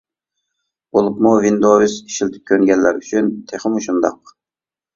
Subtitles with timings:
[0.97, 4.37] بولۇپمۇ ۋىندوۋس ئىشلىتىپ كۆنگەنلەر ئۈچۈن تېخىمۇ شۇنداق.